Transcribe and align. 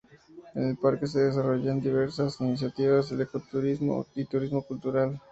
En 0.55 0.67
el 0.69 0.77
parque 0.79 1.05
se 1.05 1.19
desarrollan 1.19 1.79
diversas 1.79 2.41
iniciativas 2.41 3.15
de 3.15 3.23
eco-turismo 3.23 4.07
y 4.15 4.25
turismo 4.25 4.63
cultural. 4.63 5.21